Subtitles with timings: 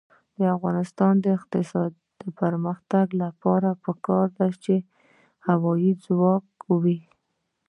[0.37, 4.75] د افغانستان د اقتصادي پرمختګ لپاره پکار ده چې
[5.47, 6.45] هوایی ځواک
[6.81, 6.99] وي.